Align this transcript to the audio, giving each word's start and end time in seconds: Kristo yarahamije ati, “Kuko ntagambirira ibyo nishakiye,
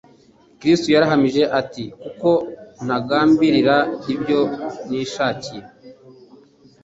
Kristo 0.59 0.87
yarahamije 0.95 1.43
ati, 1.59 1.85
“Kuko 2.01 2.29
ntagambirira 2.85 3.77
ibyo 4.13 4.39
nishakiye, 4.87 5.63